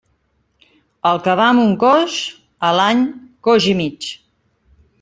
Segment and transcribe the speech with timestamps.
[1.09, 2.17] El que va amb un coix,
[2.69, 3.07] a l'any
[3.49, 4.13] coix i mig.